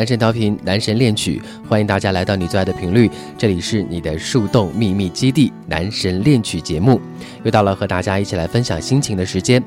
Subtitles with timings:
[0.00, 6.98] 男神调频，男神恋曲，欢迎大家来到你最爱的频率，这里是你的树洞秘密基地——男神恋曲节目，
[7.44, 9.62] 又到了和大家一起来分享心情的时间。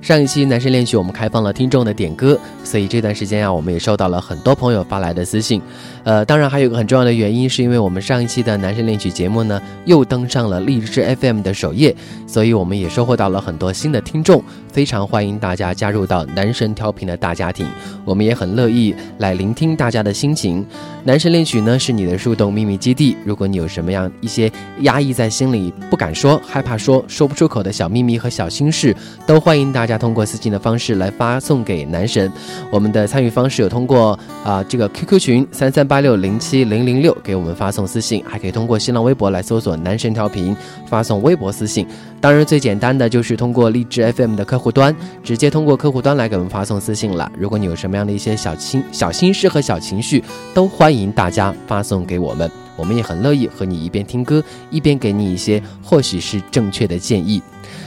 [0.00, 5.62] 上一期男神恋曲，我们开放了听众的点歌，所以这段时间啊，我们也收到了很多朋友发来的私信。
[6.02, 11.94] 呃，当然还有一个很重要的原因，是因为我们上一期的男神恋曲节目呢，又登上了荔枝 FM 的首页，
[12.26, 14.42] 所以我们也收获到了很多新的听众。
[14.78, 17.66] 非常欢迎大家加入到男神调频的大家庭，
[18.04, 20.64] 我们也很乐意来聆听大家的心情。
[21.02, 23.16] 男神恋曲呢，是你的树洞秘密基地。
[23.24, 24.48] 如果你有什么样一些
[24.82, 28.94] 压抑在心里、不敢说、害怕说、说不出口的小秘密和小心事，
[29.26, 32.30] 都欢迎大家通过私信的方式来发送给男神。
[32.70, 41.84] 我们的参与方式有通过啊这个 QQ 群三三八六零七零零六给我们发送私信，还可以通过新浪微博来搜索男神调频发送微博私信。
[42.20, 47.32] 当然，最简单的就是通过荔枝 FM 的客户户端，直接通过客户端来给我们发送私信了。
[47.38, 57.40] 如果你有什么样的一些小心、小心事和小情绪，都欢迎大家发送给我们，我们也很乐意和你一边听歌，一边给你一些或许是正确的建议。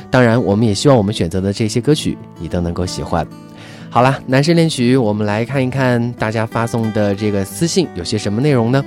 [0.10, 3.28] 当然，我们也希望我们选择的这些歌曲你都能够喜欢。
[3.92, 8.84] 好了，男生恋曲，我们来看一看大家发送的这个私信有些什么内容呢？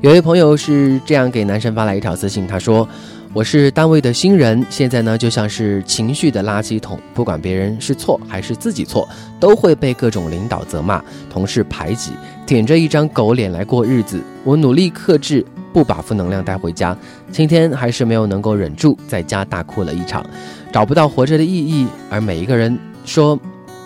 [0.00, 2.88] 有位朋友是这样给男生发来一条私信，他说。
[3.32, 11.00] 我是单位的新人，现在呢就像是情绪的垃圾桶，不管别人是错还是自己错，都会被各种领导责骂、
[11.32, 12.10] 同事排挤，
[12.44, 14.20] 舔着一张狗脸来过日子。
[14.42, 16.96] 我努力克制，不把负能量带回家。
[17.30, 20.26] 今天还是没有能够忍住，在家大哭了一场，
[20.72, 21.86] 找不到活着的意义。
[22.10, 23.38] 而每一个人说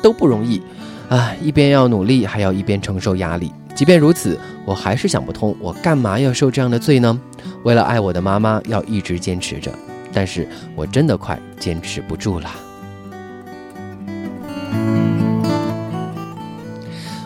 [0.03, 0.63] 都不容易，
[1.11, 3.53] 啊，一边要努力，还要一边承受压力。
[3.75, 7.21] 即便如此，我还是想不通，我干嘛要受这样的罪呢？
[7.65, 9.71] 为了爱我的妈妈，要一直坚持着，
[10.13, 10.47] 但是
[10.77, 12.51] 我真的快坚持不住了。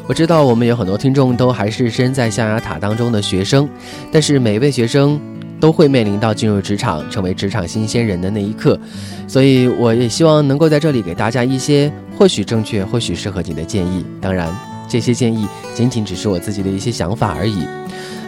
[0.07, 3.69] 我知道我们有很多听众都还是身在象牙塔当中的学生，
[4.11, 5.21] 但是每一位学生
[5.61, 8.81] 都会面临到进入职场、成为职场新鲜人的那一刻，
[9.27, 14.03] 所以我也希望能够在这里给大家一些或许正确、或许适合你的建议。
[14.19, 14.49] 当然，
[14.89, 17.67] 这些建议仅仅只是我自己的一些想法而已。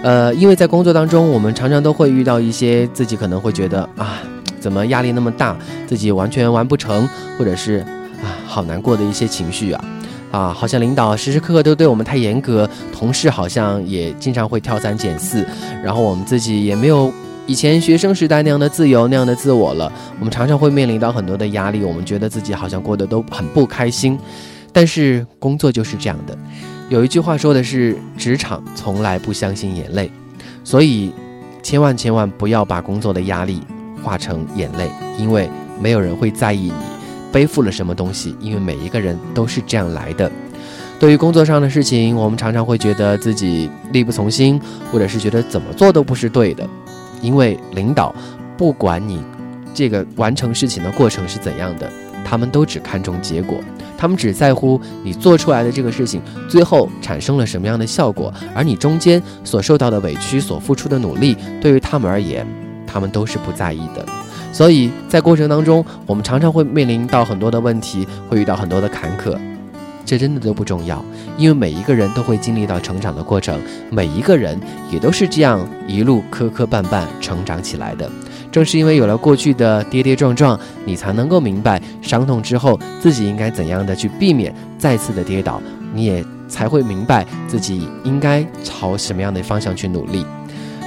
[0.03, 4.23] 呃，因为在工作当中，我们常常都会遇到一些自己可能会觉得啊，
[4.59, 5.57] 怎么压力那么大，
[5.87, 7.07] 自己完全完不成，
[7.39, 7.85] 或者是
[8.23, 9.85] 啊，好难过的一些情绪啊，
[10.31, 15.47] 啊，好像领导时时刻刻都对我们太严格，同事好像也经常会挑三拣四，
[15.85, 17.13] 然后我们自己也没有
[17.47, 19.93] 以前学生时代那样的自由，那样的自我了。
[20.19, 24.19] 我们常常会面临到很多的压力，我们觉得自己好像过得都很不开心，
[24.73, 26.37] 但是工作就是这样的。
[26.89, 30.11] 有一句话说的是，职场从来不相信眼泪，
[30.65, 31.13] 所以
[31.63, 33.61] 千万千万不要把工作的压力
[34.03, 35.49] 化成眼泪，因为
[35.81, 36.73] 没有人会在意你
[37.33, 40.31] 背负了什么东西，因为每一个人都是这样来的。
[40.99, 44.61] 对于工作上的事情，我们常常会觉得自己力不从心，
[44.93, 46.69] 或者是觉得怎么做都不是对的，
[47.23, 48.15] 因为领导
[48.59, 49.23] 不管你
[49.73, 51.91] 这个完成事情的过程是怎样的，
[52.25, 53.59] 他们都只看重结果。
[54.01, 62.47] 他们只在乎你做出来的这个事情最后产生了什么样的效果，而你中间所受到的委屈、所付出的努力，对于他们而言，
[62.87, 64.03] 他们都是不在意的。
[64.55, 69.37] 所以在过程当中，我们常常会面临到很多的问题，会遇到很多的坎坷，
[70.07, 71.05] 这真的都不重要，
[71.37, 74.59] 因为每一个人都会经历到成长的过程，每一个人
[74.91, 78.11] 也都是这样一路磕磕绊绊成长起来的。
[78.51, 85.61] 正是因为有了过去的跌跌撞撞，你才能够明白伤痛之后自己应该怎样的去避免再次的跌倒，
[85.95, 90.27] 你也才会明白自己应该朝什么样的方向去努力。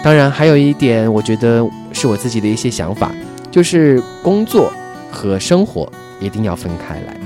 [0.03, 3.11] 当然，还有一点，我觉得是我自己的一些想法，
[3.49, 4.69] 就是工作
[5.09, 5.89] 和生活
[6.19, 7.17] 一定要分开来。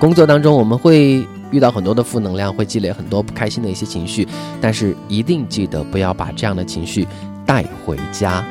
[0.00, 4.26] 工作当中我们会遇到很多的负能量，会积累很多不开心的一些情绪，
[4.60, 7.06] 但是一定记得不要把这样的情绪
[7.46, 8.44] 带回家。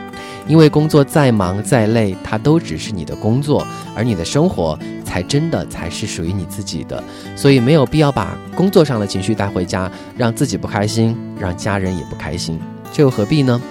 [0.48, 7.02] 因为工作再忙再累，它都只是你的工作，而你的生活才真的才是属于你自己的。
[7.36, 12.60] 所以没有必要把工作上的情绪带回家，让自己不开心，让家人也不开心，
[12.92, 13.62] 这又何必呢？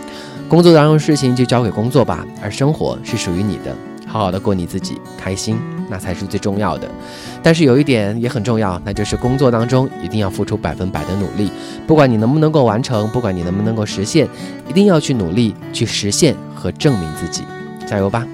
[0.49, 3.75] 工作当中的事情就交给工作吧，而生活是属于你的。
[4.07, 5.59] 好好的过你自己，开心，
[5.89, 6.87] 那才是最重要的。
[7.43, 11.51] 但是有一点也很重要，那就是工作当中一定要付出百分百的努力，
[11.87, 14.29] 不管你能不能够完成，不管你能不能够实现，
[14.69, 17.43] 一定要去努力去实现和证明自己，
[17.85, 18.25] 加油吧！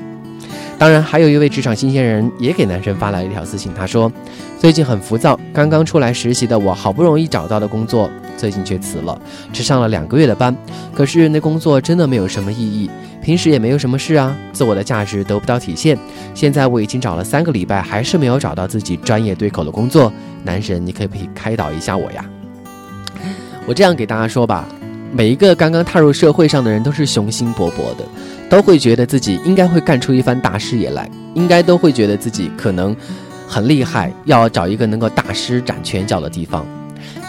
[0.79, 4.13] 当然，还有一位职场新鲜人也给男生发了一条私信，他说
[4.61, 9.19] ：“最近很浮躁，刚刚出来实习的我，好不容易找到的工作，最近却辞了，
[9.51, 10.55] 只上了两个月的班。
[10.95, 12.89] 可是那工作真的没有什么意义，
[13.23, 15.99] 平时也没有什么事啊，自我的价值得不到体现。
[16.35, 20.13] 现在我已经找了三个礼拜，还是没有找到自己专业对口的工作。
[20.45, 22.25] 男神，你可不可以开导一下我呀？
[23.67, 24.69] 我这样给大家说吧，
[25.13, 28.05] 每一个刚刚踏入社会上的人都是雄心勃勃的。”
[28.49, 32.97] 都会觉得自己应该会干出一番大事业来，应该都会觉得自己可能
[33.47, 36.67] 很厉害，要找一个能够大施展拳脚的地方。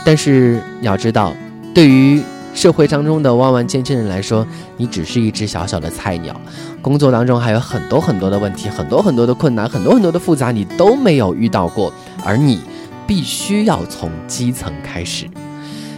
[0.05, 1.35] 但是你要知道，
[1.75, 2.21] 对于
[2.53, 4.47] 社会当中的万万千千人来说，
[4.77, 6.39] 你只是一只小小的菜鸟。
[6.81, 11.91] 工作当中还有很多很多的问题，很多很多的困难，很多很多的复杂，你都没有遇到过，
[12.23, 12.61] 而你
[13.05, 15.25] 必须要从基层开始。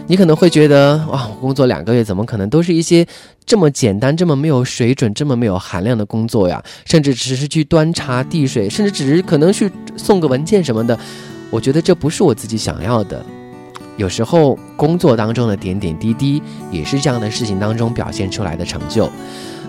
[0.08, 3.06] 你可能会觉得，哇，我工作两个月，怎么可能都是一些
[3.46, 6.62] 这么简单、这么没有水准、这么没有含量的工作呀？
[6.84, 10.98] 甚至只是去端茶递水，甚至只是可能去送个文件什么的。
[11.48, 13.24] 我觉得这不是我自己想要的。
[13.96, 19.10] 有时候工作当中的点点滴滴，也是这样的事情当中表现出来的成就。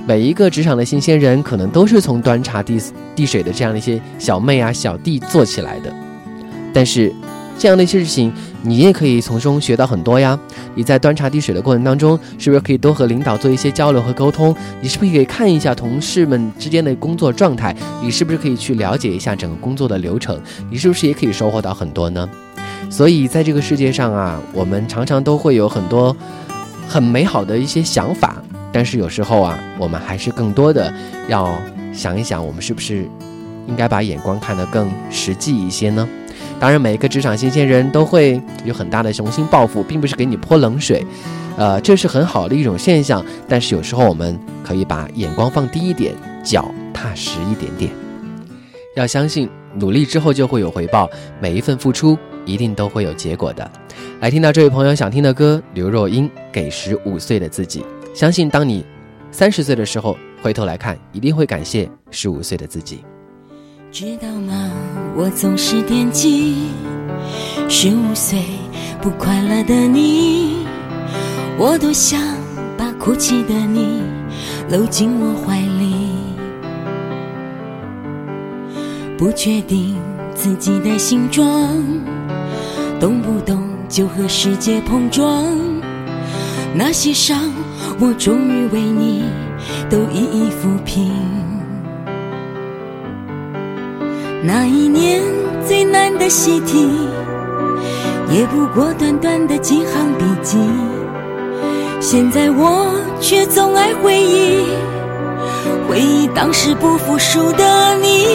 [0.06, 2.82] 每一个职场的新鲜人，可能都是从端茶递
[3.16, 5.94] 递水的这样的一些小妹啊、小弟做起来的。
[6.74, 7.14] 但是。
[7.58, 10.38] 这样的一些事情，你也可以从中学到很多呀。
[10.76, 14.54] 你在端茶递水的过程当中，是不是可以多和领导做一些交流和沟通？
[14.82, 17.76] 你是不是可以看一下同事们之间的工作状态？
[18.02, 20.40] 你是不是可以去了解一下整个工作的流程？
[20.70, 22.28] 你是不是也可以收获到很多呢？
[22.90, 26.16] 所以在这个世界上啊，我们常常都会有很多
[26.88, 28.36] 很美好的一些想法，
[28.72, 30.94] 但是有时候啊，我们还是更多的
[31.30, 31.56] 要
[31.94, 33.08] 想一想，我们是不是
[33.68, 36.08] 应该把眼光看得更实际一些呢？
[36.64, 41.06] 当然，每一个职场新鲜人都会有很大的雄心抱负，并不是给你泼冷水，
[41.58, 43.22] 呃，这是很好的一种现象。
[43.50, 47.92] 但是有时候我们可以把眼光放低一点，脚踏实一点点。
[48.96, 51.10] 要相信，努力之后就会有回报，
[51.42, 53.70] 每一份付出一定都会有结果的。
[54.22, 57.82] 来听到这位朋友想听的歌，刘若英《给十五岁的自己》。
[58.16, 58.86] 相信当你
[59.32, 63.04] 三十岁的时候，回头来看，一定会感谢十五岁的自己。
[63.92, 64.72] 知道吗？
[65.16, 66.70] 我总是惦记
[67.70, 68.44] 十五岁
[69.00, 70.66] 不快乐的你，
[71.58, 72.20] 我多想
[72.76, 74.02] 把哭泣的你
[74.70, 75.94] 搂进我怀里。
[79.16, 79.96] 不确定
[80.34, 81.46] 自己的形状，
[83.00, 85.46] 动不动就和世界碰撞，
[86.74, 87.40] 那些伤
[88.00, 89.24] 我终于为你
[89.92, 91.12] 都一一抚平。
[94.46, 95.22] 那一年
[95.66, 96.86] 最难的习题，
[98.30, 100.58] 也不过短短的几行笔记。
[102.02, 104.66] 现在我却总爱回忆，
[105.88, 108.26] 回忆当时不服输的你。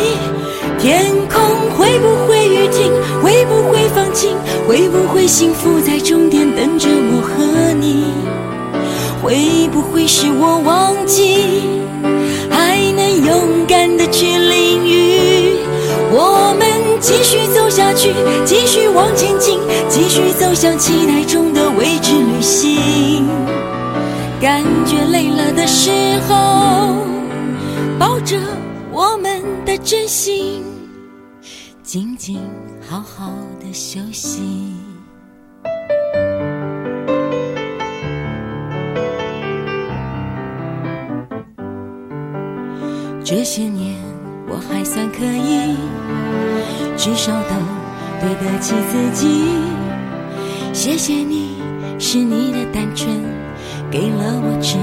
[0.78, 1.42] 天空
[1.76, 2.90] 会不会雨停？
[3.22, 4.34] 会不会放晴？
[4.66, 8.06] 会不会幸福在终点等着我和你？
[9.22, 11.44] 会不会是我忘记，
[12.48, 15.07] 还能勇敢的去淋雨？
[16.10, 16.66] 我们
[17.00, 23.26] 继续走下去，继续往前进，继续走向期待中的未知旅行。
[24.40, 25.90] 感觉累了的时
[26.28, 26.96] 候，
[27.98, 28.38] 抱着
[28.90, 30.64] 我们的真心，
[31.82, 32.40] 静静
[32.88, 34.72] 好好的休息。
[43.22, 44.07] 这些年。
[44.50, 45.76] 我还算可以，
[46.96, 47.54] 至少都
[48.20, 49.22] 对得起自己。
[50.72, 51.56] 谢谢你，
[51.98, 53.08] 是你的单纯
[53.90, 54.82] 给了我指引。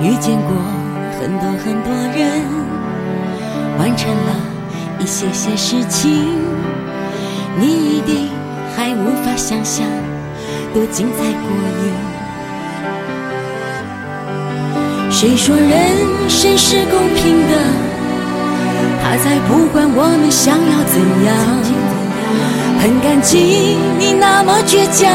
[0.00, 0.54] 遇见过
[1.18, 2.46] 很多很多人，
[3.78, 4.30] 完成了
[5.00, 6.38] 一些些事情，
[7.58, 8.28] 你一定
[8.76, 9.84] 还无法想象
[10.72, 11.50] 多精彩过
[11.84, 12.17] 瘾。
[15.20, 15.68] 谁说人
[16.28, 17.56] 生是公平的？
[19.02, 20.94] 他才不管我们想要怎
[21.26, 21.34] 样。
[22.78, 25.10] 很感激你那么倔强，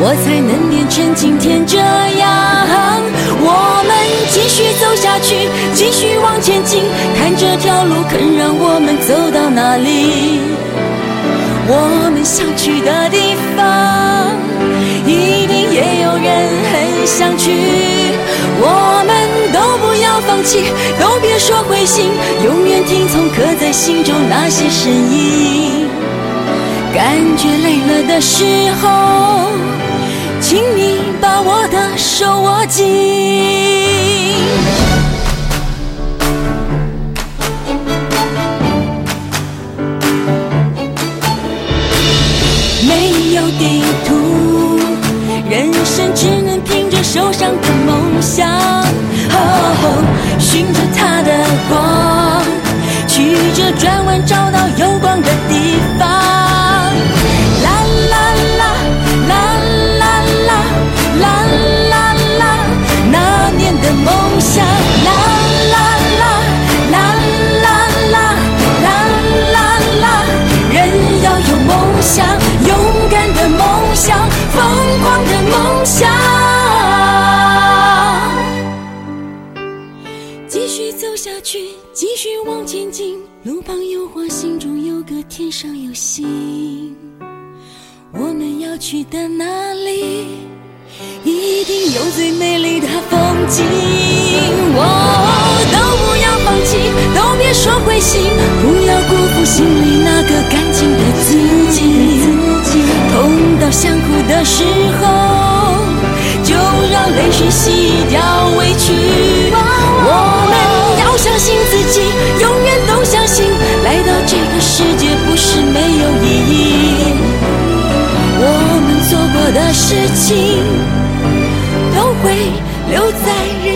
[0.00, 2.96] 我才能变成今天这样。
[3.44, 3.92] 我们
[4.32, 5.36] 继续走下去，
[5.74, 6.80] 继续往前进，
[7.18, 10.40] 看这条路肯让我们走到哪里。
[11.68, 14.32] 我们想去的地方，
[15.04, 17.52] 一定也有人很想去。
[18.60, 20.16] 我们都不要。
[20.26, 20.64] 放弃，
[20.98, 22.10] 都别说灰心，
[22.42, 25.86] 永远听从刻在心中那些声音。
[26.94, 28.44] 感觉累了的时
[28.80, 29.50] 候，
[30.40, 32.82] 请你把我的手握紧。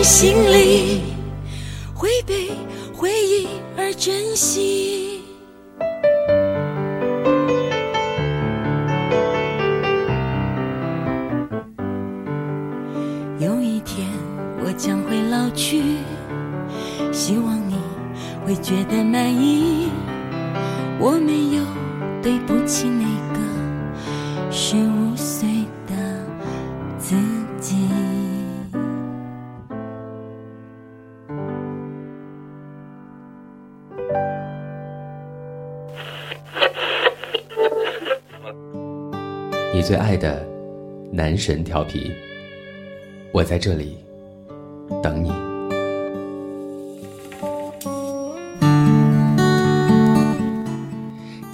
[0.03, 1.01] 心里，
[1.93, 2.49] 会被
[2.93, 4.80] 回忆而珍惜。
[41.41, 42.11] 神调皮，
[43.31, 43.97] 我在这里
[45.01, 45.40] 等你。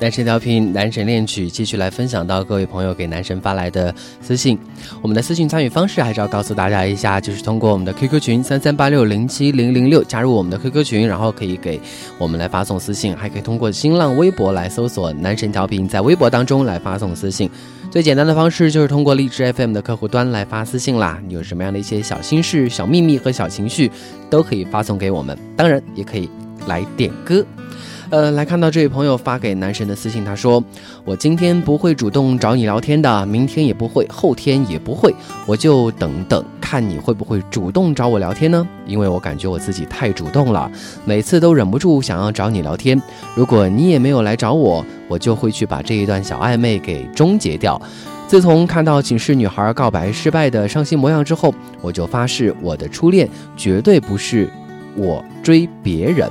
[0.08, 4.58] 男神调频，男神恋曲，继续来分享到各位朋友给男神发来的私信。
[5.02, 11.78] 我们的私信参与方式还是要告诉大家一下，就是通过我们的 QQ 群三三八六零七零零六加入我们的 QQ 群，然后可以给
[12.18, 17.50] 我们来发送私信，还可以通过新浪微博来搜索“男神调频”，在微博当中来发送私信。
[17.92, 21.22] 最简单的方式就是通过荔枝 FM 的客户端来发私信啦。
[21.28, 23.92] 你有什么样的一些小心事、小秘密和小情绪，
[24.30, 25.38] 都可以发送给我们。
[25.58, 26.30] 当然，也可以
[26.66, 27.46] 来点歌。
[28.10, 30.64] 呃，来看到这位朋友发给男神的私信，他说
[31.04, 35.14] ：“我今天不会主动找你聊天的，明天也不会，后天也不会，
[35.46, 38.66] 我就等等看你会不会主动找我聊天呢？
[38.86, 40.72] 因为我感觉我自己太主动了，
[41.04, 43.00] 每次都忍不住想要找你聊天。
[43.36, 47.80] 如果你也没有来找我，我就会去把这一段小暧昧给终结掉。
[48.26, 54.50] 自从看到寝室女孩告白失败的伤心模样之后，我就发誓我的初恋绝对不是
[54.96, 56.30] 我追别人，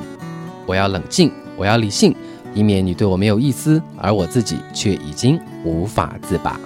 [0.65, 2.15] 我要冷静。”我要理性，
[2.55, 6.61] 以免你对我没有意思，而我自己却已经无法自拔。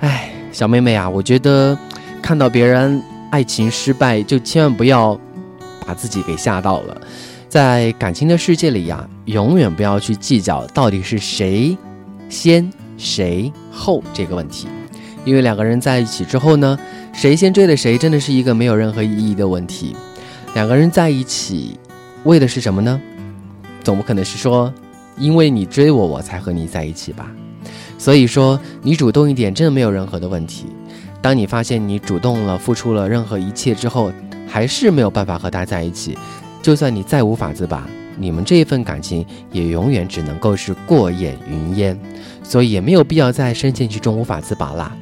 [0.00, 1.76] 哎，小妹妹啊，我觉得
[2.22, 5.18] 看到别人爱情失败，就千万不要
[5.86, 7.00] 把自己给吓到了。
[7.48, 11.76] 在感情的世界里呀，永远不要去计较到底是谁
[12.28, 14.66] 先谁后这个问题，
[15.24, 16.76] 因为两个人在一起之后呢，
[17.12, 19.96] 谁先追的谁，真的是一个没有任何意义的问题。
[20.54, 21.78] 两个人在一起，
[22.22, 23.00] 为的是什么呢？
[23.82, 24.72] 总不可能是说，
[25.18, 27.28] 因为你追我，我才和你在一起吧。
[27.98, 30.66] 所以说，你主动一点，真的没有任何的问题。
[31.20, 34.12] 当你发现你主动了，付出了任何一切之后，
[34.46, 36.16] 还是没有办法和他在一起，
[36.62, 37.84] 就算你再无法自拔，
[38.16, 41.98] 你们这一份感情也永远只能够是过眼云烟。
[42.44, 44.94] 所以也没有必要在深陷其中无法自拔啦。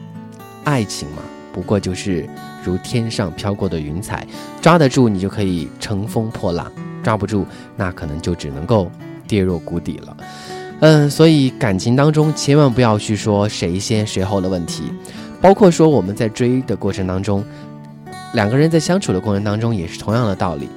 [0.64, 2.26] 爱情嘛，不过就是
[2.64, 4.26] 如天上飘过的云彩，
[4.60, 6.70] 抓得住你就可以乘风破浪，
[7.02, 8.90] 抓不住那可能就只能够
[9.26, 10.16] 跌入谷底了。
[10.80, 14.84] 嗯，所以感情当中千万不要去说谁先谁后的问题，
[15.40, 17.44] 包括说我们在追的过程当中，
[18.34, 20.68] 两个人在相处的过程当中也是同样的道理，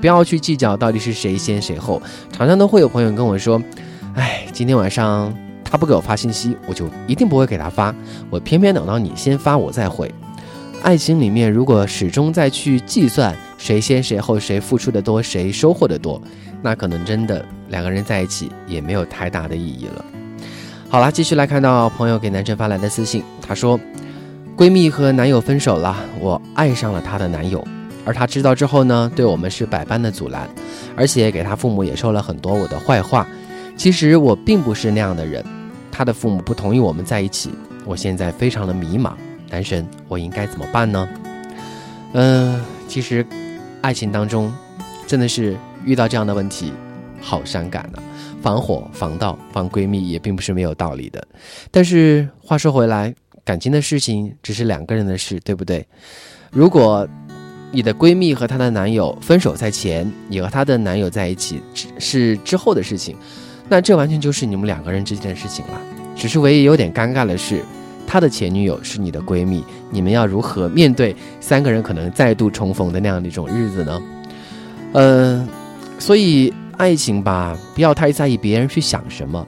[0.00, 2.00] 不要去计较到底是谁先谁后。
[2.32, 3.62] 常常都会有朋友跟我说，
[4.14, 5.32] 哎，今天晚上。
[5.64, 7.94] 他不给我发信息，我就一定不会给他发。
[8.28, 10.12] 我偏偏等到你先发，我再回。
[10.82, 16.20] 爱情里面如果始终在去计算谁先谁后，谁付出的多，谁收获的多，
[16.60, 20.04] 那可能真的两个人在一起也没有太大的意义了。
[20.88, 23.78] 好了，继续来看到朋友给南辰发来的私信，他说
[24.58, 27.64] ：“闺蜜和男友分手了，我爱上了她的男友，
[28.04, 30.48] 而她知道之后呢，对我们是百般的阻拦，
[30.96, 33.24] 而且给她父母也说了很多我的坏话。
[33.76, 35.44] 其实我并不是那样的人，
[35.92, 37.50] 她的父母不同意我们在一起，
[37.86, 39.12] 我现在非常的迷茫。”
[39.52, 41.06] 男神，我应该怎么办呢？
[42.14, 43.24] 嗯，其实，
[43.82, 44.50] 爱情当中，
[45.06, 45.54] 真的是
[45.84, 46.72] 遇到这样的问题，
[47.20, 48.02] 好伤感啊！
[48.40, 51.22] 防火、防盗、防闺蜜也并不是没有道理的。
[51.70, 55.86] 但是话说回来，感情的事情只是两个人的事，对不对？
[56.50, 57.06] 如果
[57.70, 61.60] 你的闺蜜和她的男友分手在前，你和她的男友在一起
[61.98, 63.14] 是之后的事情，
[63.68, 65.78] 那这完全就是你们两个人之间的事情了。
[66.16, 67.62] 只是唯一有点尴尬的是。
[68.06, 74.02] 他的前女友是你的闺蜜，你们要如何面对三个人可能再度重逢的那样的一种日子呢？
[74.92, 75.48] 嗯，
[75.98, 79.46] 所以爱情吧，不要太在意别人去想什么，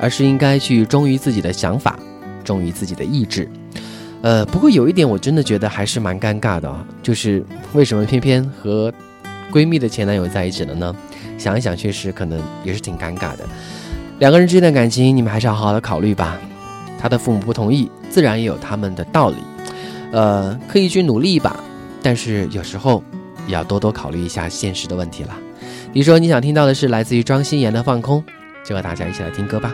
[0.00, 1.98] 而是应该去忠于自己的想法，
[2.42, 3.48] 忠于自己的意志。
[4.22, 8.92] 呃，不过有一点我真的觉得还是蛮尴尬的啊，就是为什么偏偏和
[9.50, 10.94] 闺蜜的前男友在一起了呢？
[11.38, 13.48] 想一想，确实可能也是挺尴尬的。
[14.18, 16.38] 两个人之间的感情，你们还是要好好的考虑吧。
[17.00, 19.36] 他的父母不同意，自然也有他们的道理，
[20.12, 21.58] 呃，可以去努力一把，
[22.02, 23.02] 但是有时候
[23.46, 25.34] 也要多多考虑一下现实的问题了。
[25.94, 28.22] 你说你想听到的是来自于庄心妍的《放空》，
[28.68, 29.72] 就和大家一起来听歌吧。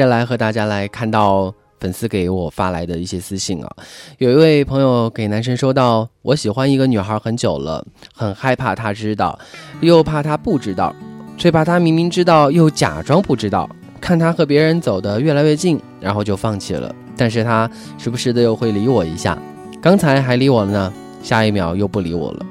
[0.00, 3.70] 接着来和大家来看到粉丝给我发来的一些私信啊，
[4.16, 9.38] 有一位朋友给男生说到：“我喜欢一个女孩很久了，很害怕她知道，
[9.82, 10.96] 又怕她不知道，
[11.36, 13.68] 最怕她明明知道又假装不知道。
[14.00, 16.90] 看她和别人走得越来越近，然后就放弃了。
[17.14, 19.36] 但是她时不时的又会理我一下，
[19.82, 22.46] 刚才还理我了呢，下一秒又不理我了。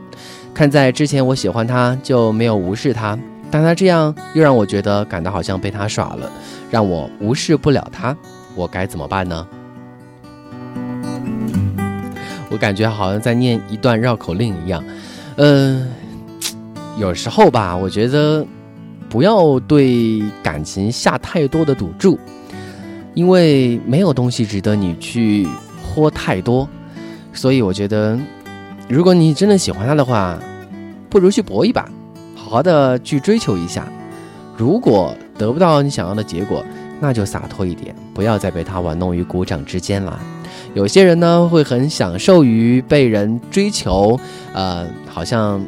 [0.53, 3.17] 看在之前我喜欢她就没有无视她。”
[3.51, 6.31] 但他这样又让我觉得感到好像被他耍了，
[6.69, 8.15] 让我无视不了他，
[8.55, 9.47] 我该怎么办呢？
[12.51, 14.83] 我感觉好像在念一段绕口令一样。
[15.37, 15.87] 嗯，
[16.97, 18.45] 有时候吧，我觉得
[19.07, 22.19] 不要对感情下太多的赌注，
[23.13, 25.47] 因为没有东西值得你去
[25.83, 26.67] 豁太多。
[27.33, 28.17] 所以我觉得，
[28.87, 30.37] 如果你真的喜欢他的话，
[31.09, 31.87] 不如去搏一把。
[32.49, 33.87] 好好的去追求一下，
[34.57, 36.65] 如果得不到你想要的结果，
[36.99, 40.19] 那就洒脱一点，不要再被他玩弄于股掌之间了。
[40.73, 44.19] 有些人呢会很享受于被人追求，
[44.51, 45.63] 呃，好像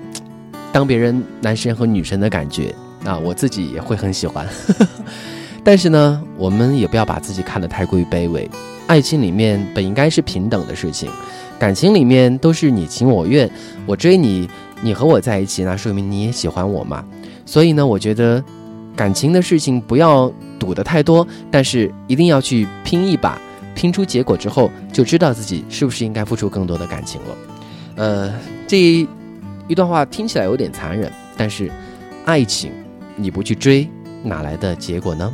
[0.72, 2.74] 当别人男神和女神的感觉。
[3.06, 4.48] 啊我自己也会很喜欢，
[5.63, 8.50] 但是呢，我们也不要把自己看得太过于卑微。
[8.88, 11.12] 爱情里面本应该是平等的事情，
[11.60, 13.48] 感情里面都是你情我愿，
[13.86, 14.50] 我追你。
[14.82, 17.06] 你和我在一起，那说明你也喜欢我嘛。
[17.46, 18.44] 所以呢，我觉得
[18.96, 23.39] 感情的事情不要赌的太多，但是一定要去拼一把，
[23.76, 27.38] 拼出结果之后，就知道自己是不是应该付出更多的感情了。
[27.96, 28.34] 呃，
[28.67, 29.08] 这
[29.67, 31.72] 一段话听起来有点残忍，但是
[32.26, 32.72] 爱情
[33.15, 33.88] 你不去追，
[34.24, 35.34] 哪来的结果呢？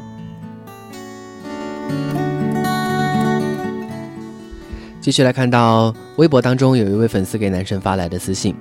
[5.00, 8.54] 继续来看到微博当中有一位粉丝给男生发来的私信。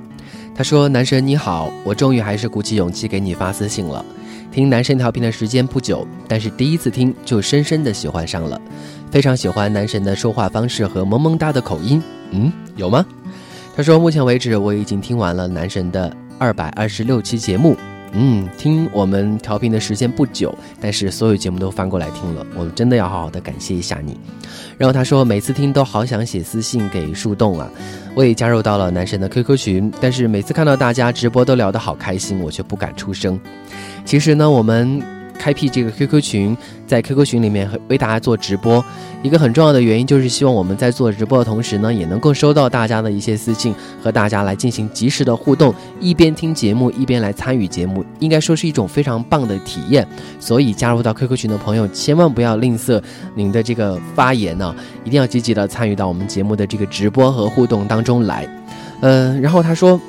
[0.57, 4.03] 他说：“男神你好，我终于还是鼓起勇气给你发私信了。
[4.51, 8.59] 听男神调频的时间不久，但是第一次听就深深的喜欢上了，
[9.11, 12.03] 非常喜欢男神的说话方式和萌萌哒的口音。
[12.31, 13.05] 嗯，有吗？”
[13.77, 17.77] 他说：“目前为止我已经听完了男神的二百二十六期节目。”
[18.13, 24.19] 嗯，听我们调频的时间不久，但是所有节目都翻过来听了，我们真的要好好的感谢一下你。
[24.79, 27.69] 然后他说，每次听都好想写私信给树洞啊，
[28.15, 33.39] 我也加入到了男神的 QQ 群，但是每次看到大家直播都聊得好开心，我却不敢出声。
[34.05, 35.16] 其实呢，我们。
[35.37, 38.85] 开辟这个 QQ 群，在 QQ 群里面为大家做直播，
[39.23, 50.07] 一个很重要的原因就是希望我们在做直播的同时呢，也能够收到大家的一些私信，和大家来进行及时的互动，一边听节目一边来参与节目，应该说是一种非常棒的体验。
[50.41, 53.03] 所以加入到 QQ 群的朋友，千万不要吝啬
[53.35, 58.49] 您的这个发言呢，一定要积极的参与到我们节目的这个直播和互动当中来。
[59.01, 60.01] 嗯，然后他说。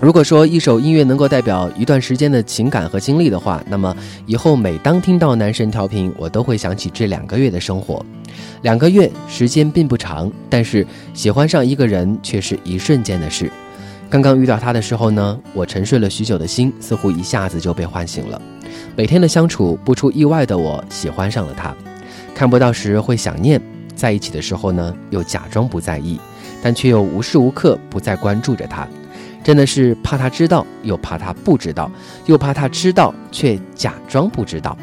[0.00, 3.94] 如果说一首音乐能够代表一段时间的情感和经历的话，那么
[4.26, 8.04] 以后每当听到男神调频，我都会想起这两个月的生活。
[8.62, 13.50] 两个月时间并不长，但是喜欢上一个人却是一瞬间的事。
[14.08, 18.40] 刚刚遇到他的时候呢，我沉睡了许久的心似乎一下子就被唤醒了。
[18.94, 21.74] 每天的相处，不出意外的我喜欢上了他。
[22.36, 23.60] 看不到时会想念，
[23.96, 26.20] 在一起的时候呢，又假装不在意，
[26.62, 28.86] 但却又无时无刻不在关注着他。
[29.42, 31.90] 真的是怕他知道，又怕他不知道，
[32.26, 34.76] 又怕他知道却假装不知道。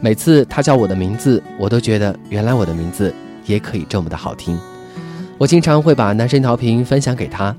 [0.00, 3.12] 每次他叫我的名字，我都觉得原来我的名字
[3.46, 4.56] 也可以这么的好听。
[5.36, 7.54] 我经常会把男神调频分享给他，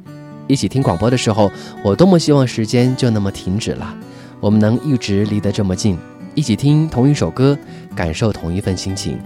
[0.48, 1.52] 一起听广播的时候，
[1.84, 3.94] 我多么希望时间就那么停止了，
[4.40, 5.98] 我们能一直离得这么近，
[6.36, 7.58] 一起听同一首歌，
[7.94, 9.20] 感受同一份心情。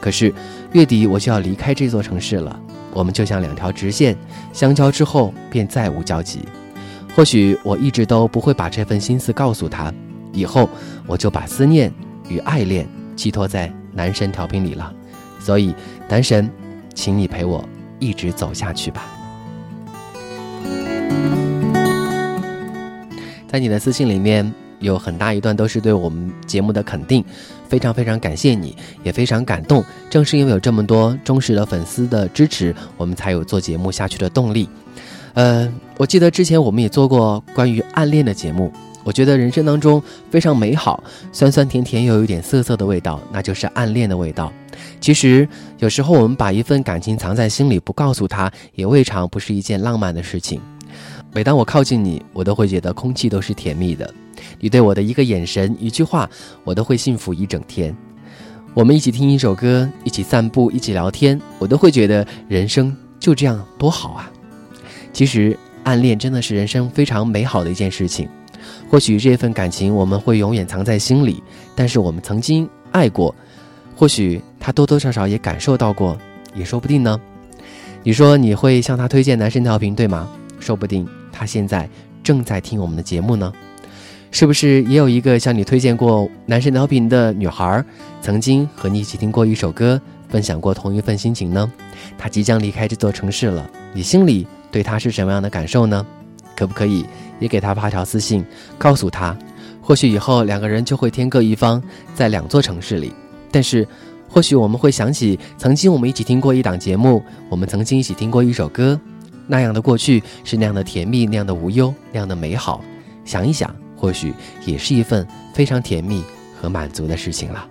[0.00, 0.32] 可是
[0.72, 2.58] 月底我就要离开这座城市了，
[2.92, 4.16] 我们就像两条直线
[4.52, 6.40] 相交之后便再无交集。
[7.14, 9.92] 或许我一直都不会把这份心思告诉他，
[10.32, 10.68] 以后
[11.06, 11.92] 我就把思念
[12.28, 14.92] 与爱恋寄托在男神调频里了。
[15.40, 15.74] 所以，
[16.08, 16.50] 男神，
[16.94, 17.64] 请你陪我
[17.98, 19.06] 一直走下去吧。
[23.48, 27.24] 在你的私信里面有很大一段都是对我们节目的肯定。
[27.68, 29.84] 非常非常感谢你，也非常感动。
[30.08, 34.66] 正是因为有这么多忠实的粉丝的支持，我们才有做节目下去的动力。
[35.34, 38.72] 呃，我记得之前我们也做过关于暗恋的节目。
[39.04, 44.52] 我觉得人生当中非常美好，酸酸甜甜又有一点涩涩的味道，那就是暗恋的味道。
[45.00, 45.46] 其实
[45.78, 50.60] 有时候我们把一份感情藏在心里不告诉他，也未尝不是一件浪漫的事情。
[51.32, 54.12] 每当我靠近你，我都会觉得空气都是甜蜜的。
[54.60, 56.28] 你对我的一个眼神、一句话，
[56.64, 57.94] 我都会幸福一整天。
[58.74, 64.30] 我们一起听一首歌，一起散步，一起聊天，我都会觉得人生就这样多好啊！
[65.12, 68.28] 其实暗恋真的是人生非常美好的一件事情。
[68.88, 71.42] 或许这份感情我们会永远藏在心里，
[71.74, 73.34] 但是我们曾经爱过，
[73.96, 76.16] 或许他多多少少也感受到过，
[76.54, 77.18] 也说不定呢。
[78.04, 80.28] 你说你会向他推荐男神调频，对吗？
[80.60, 81.88] 说不定他现在
[82.22, 83.52] 正在听我们的节目呢。
[84.30, 87.84] 是不是也有一个向你推荐过男神调频的女孩，
[88.20, 91.70] 曾经和你一起听过一首歌，分享过同一份心情呢？
[92.18, 96.06] 她即将离开这座城市了，你心里对她是什么样的感受呢？
[96.54, 97.04] 可不可以
[97.40, 98.44] 也给她发条私信，
[98.76, 99.36] 告诉她，
[99.80, 101.82] 或许以后两个人就会天各一方，
[102.14, 103.12] 在两座城市里。
[103.50, 103.86] 但是，
[104.28, 109.00] 或许我们会想起曾经我们一起听过一档节目，我们曾经一起听过一首歌，
[109.46, 112.84] 那样的过去是那样的甜蜜，那样的无忧，那样的美好。
[113.24, 113.74] 想一想。
[113.98, 114.32] 或许
[114.64, 116.22] 也是一份非常甜蜜
[116.58, 117.68] 和满足的事情了。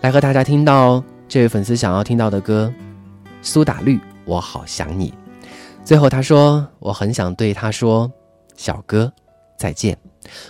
[0.00, 2.72] 来和大家听到这位粉丝想要听到的歌，
[3.42, 5.12] 《苏打绿》，我好想你。
[5.84, 8.10] 最后他说：“我很想对他说，
[8.56, 9.12] 小哥，
[9.58, 9.96] 再见。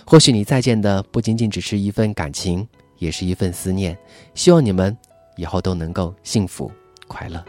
[0.05, 2.65] 或许你再见的不仅仅只是一份感情，
[2.97, 3.97] 也是一份思念。
[4.33, 4.95] 希望你们
[5.35, 6.71] 以后都能够幸福
[7.07, 7.43] 快乐。”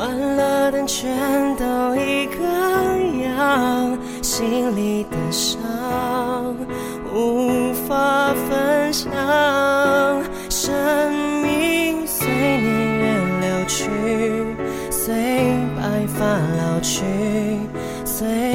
[0.00, 1.14] 关了灯全
[1.56, 2.42] 都一个
[3.22, 5.60] 样心里的伤
[7.12, 9.12] 无法分享
[10.48, 10.72] 生
[11.42, 13.90] 命随年月流去
[14.90, 15.14] 随
[15.76, 16.24] 白发
[16.56, 17.04] 老去
[18.06, 18.49] 随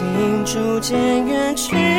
[0.00, 1.89] 心逐渐远去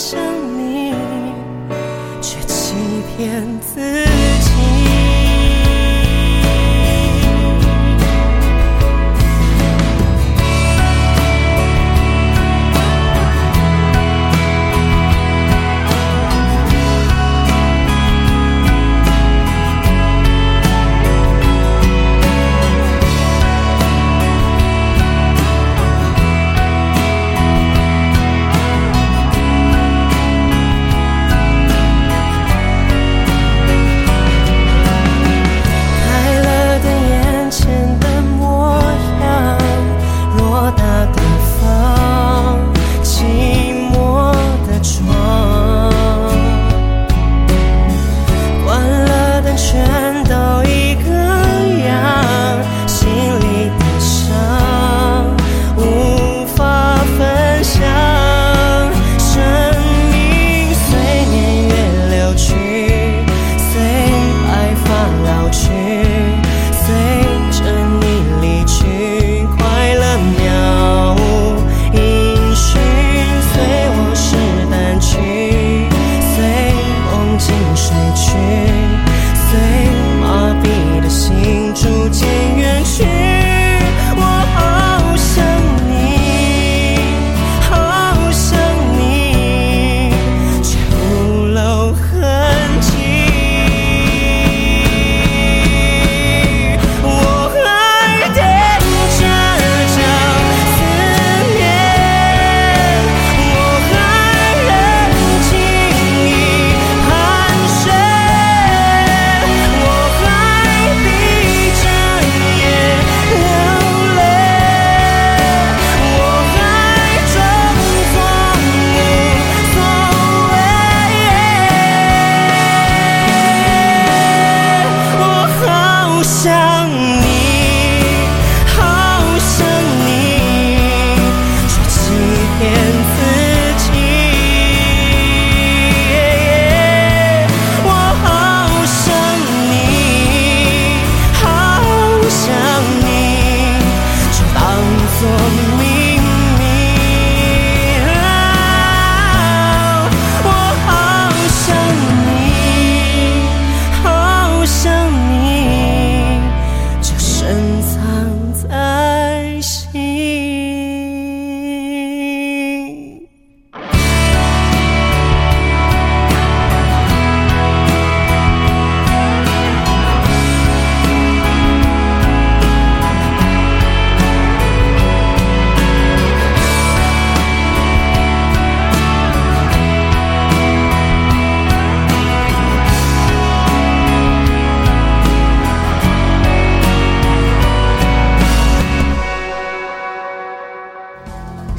[0.00, 0.16] 想
[0.56, 0.94] 你，
[2.22, 2.76] 却欺
[3.16, 4.27] 骗自己。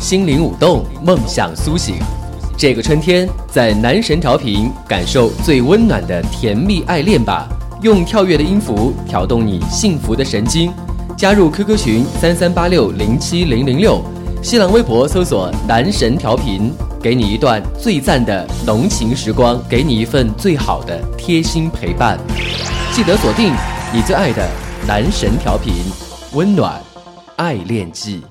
[0.10, 1.98] 心灵舞动，梦想苏醒。
[2.58, 7.48] 这个春天，在男神调频感受最温暖的甜蜜爱恋吧！
[7.84, 10.74] 用跳跃的音符挑动你幸福的神经。
[11.16, 14.02] 加入 QQ 群三三八六零七零零六，
[14.42, 22.18] 新浪微博搜索“男神调频”，给你一段最赞的浓情时光，给你一份最好的贴心陪伴。
[22.92, 23.54] 记得锁定
[23.94, 24.44] 你最爱的
[24.88, 25.72] 男神调频，
[26.34, 26.82] 温暖
[27.36, 28.24] 爱恋记。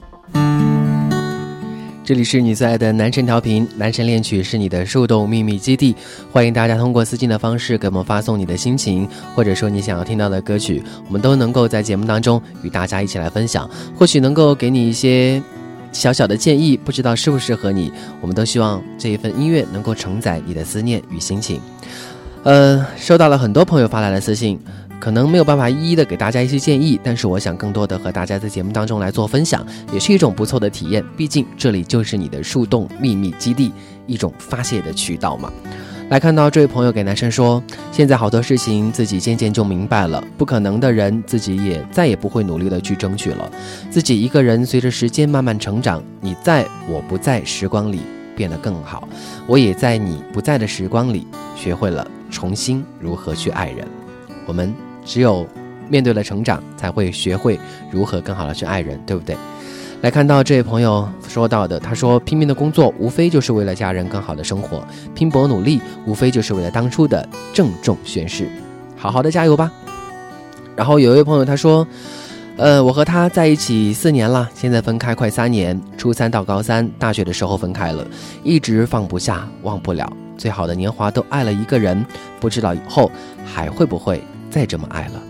[2.09, 5.95] 这里是你最爱的男神调频，男神恋曲是你的树洞秘密基地。
[6.33, 15.43] 欢迎大家通过私信的方式给我们发送你的心情，或者说你想要听到的歌曲，我们都能够在节目当中与大家一起来分享，或许能够给你一些
[15.93, 17.93] 小小的建议，不知道适不适合你。
[18.23, 21.61] 我们都希望这一份音乐能够承载你的思念与心情。
[22.43, 24.59] 呃，收到了很多朋友发来的私信。
[25.01, 31.05] 可能没有办法一一的给大家一些建议，但是我想更多的和大家在节目当中来做分享，也是一种不错的体验。
[31.17, 33.73] 毕竟这里就是你的树洞秘密基地，
[34.07, 35.53] 一种发泄的渠道嘛。
[36.11, 43.51] 来看到这位朋友给男生说，现在好多事情自己渐渐就明白了，不可能的人自己也再也不会努力的去争取了。
[43.91, 48.01] 自己一个人随着时间慢慢成长，你在我不在时光里
[48.35, 49.07] 变得更好，
[49.47, 53.87] 我也在你不在的时光里学会了重新如何去爱人。
[54.47, 54.88] 我们。
[55.09, 55.49] 只有
[55.89, 57.59] 面对了成长，才会学会
[57.91, 59.35] 如何更好的去爱人，对不对？
[60.03, 64.79] 来看到这位朋友说到的，他说拼命的工作，无非就是为了家人更好的生活；
[65.15, 68.49] 拼搏努力，无非就是为了当初的郑重宣誓。
[68.97, 69.73] 好好的加油吧。
[70.77, 71.85] 然后有一位朋友他说，
[72.57, 78.07] 呃，我和他在一起四年了，现在分开快三年，初三到高三，大学的时候分开了，
[78.45, 80.09] 一直放不下，忘不了。
[80.37, 82.05] 最好的年华都爱了一个人，
[82.39, 83.11] 不知道以后
[83.45, 84.23] 还会不会。
[84.51, 85.23] 再这么爱了，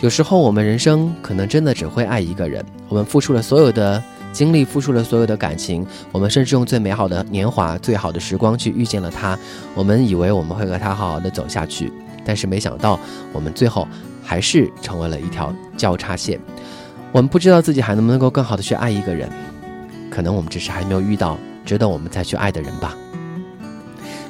[0.00, 2.64] 有时候我们人生可能真的只会爱一个人。
[2.88, 9.38] 我们付出了所有的精力，付出了所有的感情，我们甚至用最美好的年华、最好的时光去遇见了他。
[9.74, 11.92] 我们以为我们会和他好好的走下去，
[12.24, 12.98] 但是没想到，
[13.32, 13.88] 我们最后
[14.22, 16.38] 还是成为了一条交叉线。
[17.10, 19.28] 我们不知道自己还能不能够更好的去爱一个人，
[20.10, 22.94] 可能我们只是还没有遇到值得我们再去爱的人吧。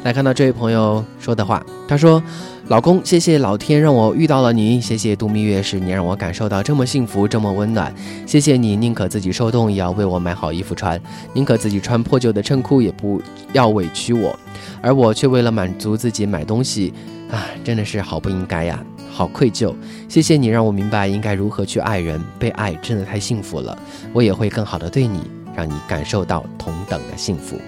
[0.03, 2.23] 来看到这位朋友说的话，他说。
[2.69, 7.93] 老公，谢谢老天让我遇到了你，谢谢度蜜月时你让我感受到这么幸福，这么温暖。
[8.25, 10.99] 谢谢你宁可自己受冻也要为我买好衣服穿，
[11.35, 13.21] 宁可自己穿破旧的衬裤也不
[13.53, 14.35] 要委屈我，
[14.81, 16.95] 而我却为了满足自己买东西，
[17.31, 19.75] 啊，真的是好不应该呀，好愧疚。
[20.09, 23.77] 谢谢你让我明白应该如何去爱人，被爱真的太幸福了，
[24.15, 25.21] 我也会更好的对你，
[25.55, 27.61] 让你感受到同等的幸福，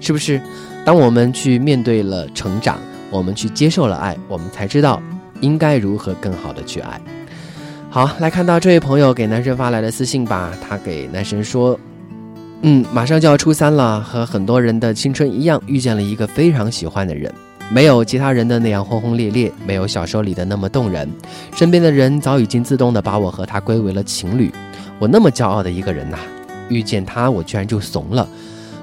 [0.00, 0.40] 是不是？
[0.84, 2.78] 当我们去面对了成长。
[3.10, 5.00] 我们去接受了爱，我们才知道
[5.40, 7.00] 应该如何更好的去爱。
[7.88, 10.52] 好，来看到这位朋友给男生发来的私信吧。
[10.60, 11.80] 他给男生说
[12.60, 17.32] ：“嗯，马上就要初三了，和很多人的青春一样，遇见了一个非常喜欢的人，
[17.70, 21.08] 没有其他人的那样轰轰烈烈，没有小说里的那么动人。
[21.54, 24.52] 身边的人早已经自动的把我和他归为了情侣。
[24.98, 26.18] 我那么骄傲的一个人呐，
[26.68, 28.28] 遇见他我居然就怂了。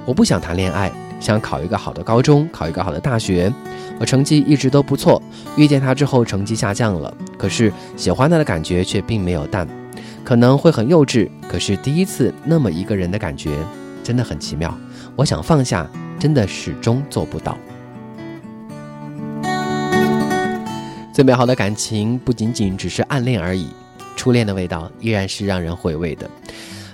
[0.03, 0.91] 我不想谈恋爱，
[1.25, 3.51] 想考一个好的高中，考一个好的大学。”
[3.99, 5.19] 我成绩一直都不错，
[5.57, 9.67] 遇见他之后成绩下降了，可是喜欢他的感觉却并没有淡，
[10.23, 13.57] 可能会很幼稚，可是第一次那么一个人的感觉
[14.03, 14.71] 真的很奇妙。
[15.15, 17.57] 我想放下，真的始终做不到。
[21.11, 23.69] 最美好的感情不仅仅只是暗恋而已，
[24.15, 26.29] 初恋的味道依然是让人回味的。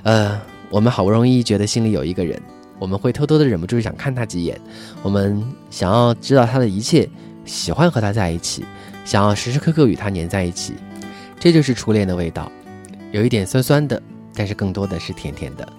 [0.04, 2.40] 呃，我们好不容易觉得心里有一个人。
[2.82, 4.60] 我们会偷偷的忍不住想看他几眼，
[5.04, 7.08] 我们想要知道他的一切，
[7.46, 8.66] 喜欢和他在一起，
[9.06, 10.74] 想要时时刻刻与他黏在一起。
[11.40, 12.52] 这就是初恋的味道，
[13.12, 14.02] 有一点酸酸的，
[14.34, 15.74] 但是更多的是甜甜的。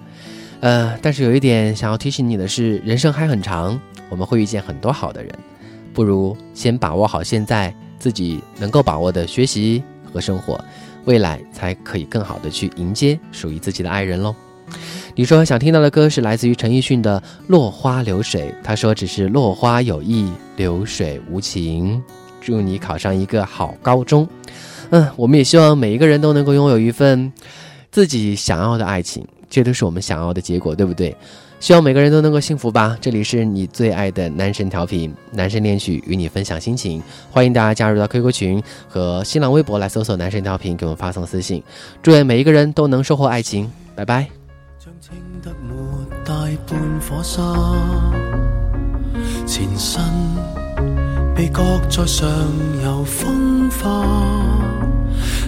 [0.60, 5.36] 呃，但是有一点想要提醒你的是，人生还很长，我们会遇见很多好的人，
[5.92, 10.64] 不如先把握好现在自己能够把握的学习和生活，
[11.04, 14.32] 未来才可以更好的去迎接属于自己的爱人喽。
[15.14, 22.02] 你说想听到的歌是来自于陈奕迅的《落花流水》，他说只是落花有意，流水无情。
[22.40, 24.26] 祝你考上一个好高中。
[24.90, 27.30] 嗯，我们也希望每一个人都能够拥有一份
[27.90, 29.26] 自己想要的爱情。
[29.50, 31.14] 这都是我们想要的结果，对不对？
[31.60, 32.96] 希望每个人都能够幸福吧。
[33.00, 37.02] 这里是你最爱的男神调频，男神恋曲与你分享心情。
[37.30, 41.62] 欢迎大家加入到 QQ 群和新浪微博来搜索“男神调频”，给我们发送私信。
[42.02, 44.41] 祝愿每一个人都能收获爱情，拜拜。
[46.66, 47.42] 半火沙
[49.46, 50.02] 前身
[51.34, 52.28] 被搁在上
[52.84, 54.04] 游风化。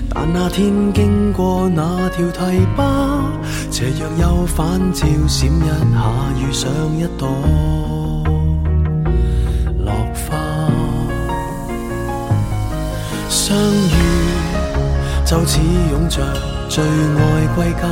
[0.08, 2.84] 但那天经过那条堤坝，
[3.70, 6.00] 斜阳又反照闪一下，
[6.38, 7.28] 遇上一朵
[9.84, 10.36] 落花。
[13.28, 13.96] 相遇
[15.24, 15.58] 就似
[15.90, 16.22] 拥着
[16.68, 17.88] 最爱归家，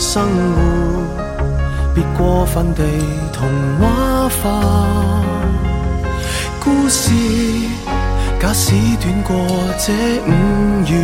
[0.00, 0.62] 生活
[1.94, 2.82] 别过分地
[3.34, 3.46] 童
[3.78, 5.22] 话化，
[6.58, 7.12] 故事。
[8.40, 9.36] 假使短过
[9.78, 9.92] 这
[10.26, 10.28] 五
[10.88, 10.96] 月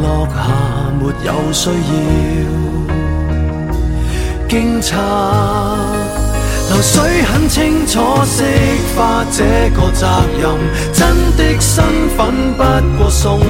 [0.00, 0.36] 落霞，
[1.00, 1.74] 没有需要
[4.48, 4.94] 惊诧。
[6.66, 8.44] 流水很清楚释
[8.96, 9.42] 化这
[9.74, 10.06] 个责
[10.40, 10.48] 任，
[10.92, 11.04] 真
[11.36, 11.84] 的身
[12.16, 12.62] 份不
[12.96, 13.44] 过送运。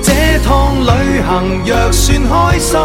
[0.00, 1.28] 这趟旅行
[1.66, 2.78] 若算开心。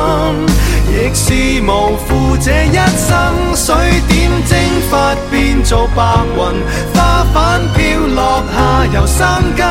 [0.94, 3.76] 亦是无负这一生，水
[4.08, 4.60] 点蒸
[4.91, 6.04] 发变做白
[6.36, 6.64] 云，
[6.94, 9.26] 花瓣飘落下又生
[9.56, 9.66] 根，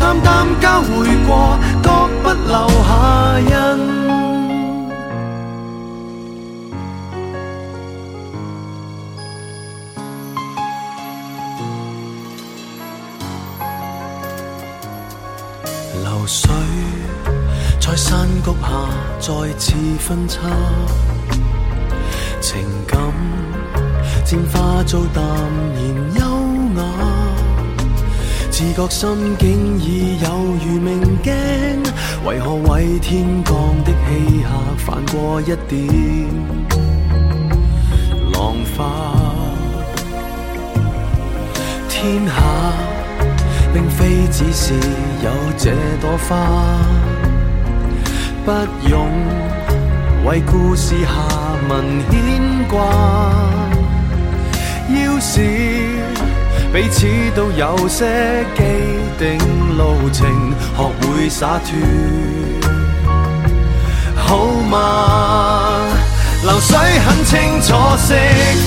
[0.00, 1.90] 淡淡交会过，各
[2.22, 3.95] 不留下印。
[17.96, 18.68] 在山谷下
[19.20, 20.38] 再次分叉，
[22.42, 23.00] 情感
[24.22, 25.80] 渐化做淡然
[26.14, 26.20] 优
[26.78, 26.84] 雅，
[28.50, 30.28] 自觉心境已有
[30.62, 31.32] 如明镜，
[32.26, 36.28] 为何为天降的气客泛过一点
[38.30, 39.14] 浪花？
[41.88, 42.32] 天下
[43.72, 45.70] 并非只是有这
[46.02, 46.36] 朵花。
[48.46, 48.52] 不
[48.88, 49.08] 用
[50.24, 51.10] 为故事下
[51.68, 52.78] 文牵挂，
[54.88, 55.40] 要是
[56.72, 58.62] 彼此都有些既
[59.18, 59.36] 定
[59.76, 60.28] 路程，
[60.76, 61.76] 学会洒脱，
[64.14, 65.80] 好吗？
[66.44, 68.14] 流水很清楚，释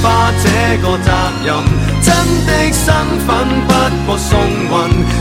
[0.04, 1.10] 化这个责
[1.46, 1.56] 任，
[2.02, 2.14] 真
[2.46, 2.94] 的身
[3.26, 3.30] 份
[3.66, 3.72] 不
[4.06, 4.70] 过送运。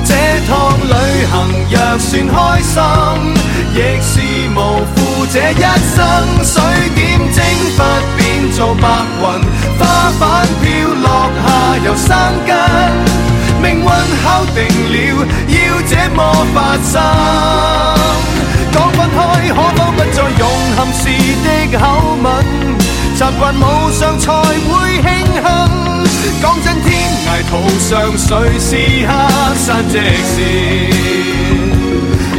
[0.04, 0.10] 这
[0.48, 0.90] 趟旅
[1.30, 1.30] 行
[1.70, 2.82] 若算开心，
[12.08, 12.10] 生
[12.46, 12.50] 根。
[13.60, 14.56] 命运敲定
[14.92, 14.96] 了，
[15.48, 15.56] 要
[15.86, 16.18] 这么
[16.54, 16.94] 发生。
[18.72, 20.42] 讲分开，可否不再用
[20.76, 21.02] 含时
[21.44, 21.46] 的
[21.76, 21.80] 口
[22.22, 22.26] 吻？
[23.14, 23.60] 习惯无
[23.98, 25.44] 常才会庆幸。
[26.40, 26.88] 讲真，天
[27.26, 28.26] 涯途上谁
[28.58, 28.70] 是
[29.06, 29.10] 黑
[29.56, 29.94] 山直
[30.32, 30.36] 线？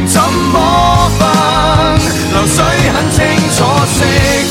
[0.06, 0.16] 怎
[0.52, 0.56] 么
[1.18, 1.20] 分？
[2.32, 2.58] 流水
[2.94, 3.18] 很清
[3.54, 3.96] 楚，释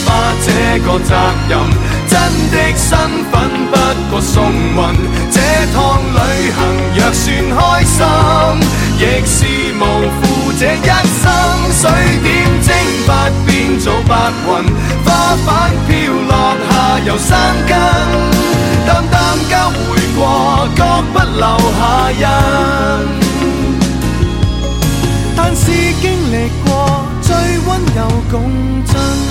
[0.06, 0.08] 化
[0.46, 0.48] 这
[0.86, 1.10] 个责
[1.50, 1.52] 任，
[2.08, 2.14] 真
[2.52, 2.88] 的身
[3.32, 3.34] 份。
[3.72, 3.74] 不
[4.22, 4.78] 送运。
[5.32, 5.40] 这
[5.74, 6.58] 趟旅行
[6.96, 7.98] 若算开心，
[8.98, 9.38] 亦是
[9.76, 9.84] 无
[10.20, 10.22] 负
[10.60, 10.78] 这一
[11.22, 11.24] 生。
[11.72, 11.90] 水
[12.22, 12.28] 点
[12.62, 12.68] 蒸
[13.06, 13.10] 发
[13.46, 14.12] 变做白
[14.46, 14.48] 云，
[15.06, 15.08] 花
[15.46, 15.48] 瓣
[15.88, 15.90] 飘
[16.28, 16.32] 落
[16.70, 16.72] 下
[17.06, 17.30] 又生
[17.68, 17.72] 根。
[18.86, 19.78] 淡淡交回
[20.18, 20.82] 过，各
[21.14, 21.44] 不留
[21.78, 21.80] 下
[22.12, 22.24] 印。
[25.38, 26.68] 但是经历过
[27.22, 27.98] 最温柔
[28.30, 28.42] 共
[28.86, 29.29] 振。